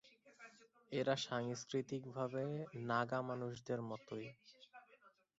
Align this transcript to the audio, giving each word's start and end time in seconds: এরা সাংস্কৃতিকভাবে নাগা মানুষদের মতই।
এরা 0.91 1.15
সাংস্কৃতিকভাবে 1.25 2.43
নাগা 2.89 3.19
মানুষদের 3.29 3.79
মতই। 3.89 4.27